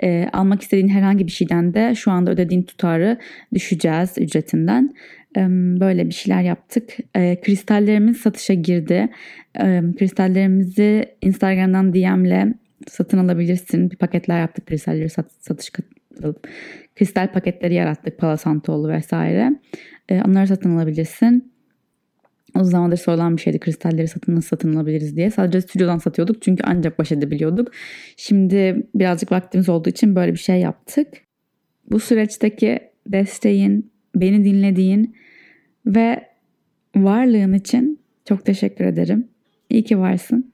e, 0.03 0.29
almak 0.33 0.63
istediğin 0.63 0.89
herhangi 0.89 1.27
bir 1.27 1.33
şeyden 1.33 1.75
de 1.75 1.95
şu 1.95 2.11
anda 2.11 2.31
ödediğin 2.31 2.63
tutarı 2.63 3.19
düşeceğiz 3.55 4.15
ücretinden 4.19 4.95
böyle 5.81 6.07
bir 6.07 6.15
şeyler 6.15 6.43
yaptık. 6.43 6.97
Kristallerimiz 7.15 8.17
satışa 8.17 8.55
girdi. 8.55 9.09
Kristallerimizi 9.99 11.05
Instagram'dan 11.23 11.95
DM'le 11.95 12.55
satın 12.89 13.19
alabilirsin. 13.19 13.91
Bir 13.91 13.97
paketler 13.97 14.41
yaptık 14.41 14.67
kristalleri 14.67 15.11
sat, 15.11 15.33
satış 15.41 15.73
kristal 16.97 17.33
paketleri 17.33 17.75
yarattık 17.75 18.19
Palo 18.19 18.37
Santo'lu 18.37 18.89
vesaire. 18.89 19.53
Onları 20.11 20.47
satın 20.47 20.77
alabilirsin. 20.77 21.55
O 22.61 22.65
zamandır 22.65 22.97
sorulan 22.97 23.37
bir 23.37 23.43
şeydi 23.43 23.59
kristalleri 23.59 24.09
satın 24.09 24.37
nasıl 24.37 24.49
satın 24.49 24.77
alabiliriz 24.77 25.17
diye. 25.17 25.31
Sadece 25.31 25.61
stüdyodan 25.61 25.99
satıyorduk 25.99 26.43
çünkü 26.43 26.63
ancak 26.67 26.99
baş 26.99 27.13
edebiliyorduk. 27.13 27.73
Şimdi 28.17 28.87
birazcık 28.95 29.33
vaktimiz 29.33 29.69
olduğu 29.69 29.89
için 29.89 30.17
böyle 30.17 30.33
bir 30.33 30.39
şey 30.39 30.61
yaptık. 30.61 31.09
Bu 31.91 32.01
süreçteki 32.01 32.79
desteğin, 33.07 33.93
beni 34.15 34.45
dinlediğin 34.45 35.17
ve 35.87 36.29
varlığın 36.97 37.53
için 37.53 38.01
çok 38.25 38.45
teşekkür 38.45 38.85
ederim. 38.85 39.29
İyi 39.71 39.85
ki 39.85 39.99
varsın. 39.99 40.53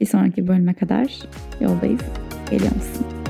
Bir 0.00 0.06
sonraki 0.06 0.48
bölüme 0.48 0.74
kadar 0.74 1.18
yoldayız. 1.60 2.02
Geliyor 2.50 2.74
musun? 2.76 3.21